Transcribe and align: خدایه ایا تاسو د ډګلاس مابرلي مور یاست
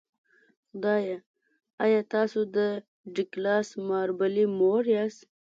خدایه 0.69 1.17
ایا 1.85 2.01
تاسو 2.13 2.39
د 2.55 2.57
ډګلاس 3.15 3.67
مابرلي 3.87 4.45
مور 4.57 4.83
یاست 4.95 5.21